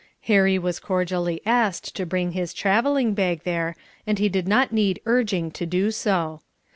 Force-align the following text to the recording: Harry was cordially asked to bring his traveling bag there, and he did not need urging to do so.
Harry 0.21 0.57
was 0.57 0.79
cordially 0.79 1.41
asked 1.45 1.95
to 1.95 2.07
bring 2.07 2.31
his 2.31 2.55
traveling 2.55 3.13
bag 3.13 3.41
there, 3.43 3.75
and 4.07 4.17
he 4.17 4.29
did 4.29 4.47
not 4.47 4.71
need 4.73 4.99
urging 5.05 5.51
to 5.51 5.67
do 5.67 5.91
so. 5.91 6.41